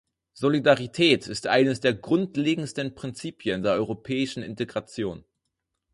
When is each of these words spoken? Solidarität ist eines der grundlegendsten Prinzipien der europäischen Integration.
Solidarität 0.33 1.27
ist 1.27 1.45
eines 1.45 1.79
der 1.79 1.93
grundlegendsten 1.93 2.95
Prinzipien 2.95 3.61
der 3.61 3.73
europäischen 3.73 4.41
Integration. 4.41 5.25